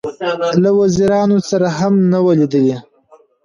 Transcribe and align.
له 0.61 0.69
وزیرانو 0.79 1.37
سره 1.49 1.67
هم 1.79 1.93
نه 2.11 2.19
وه 2.23 2.33
لیدلې. 2.39 2.77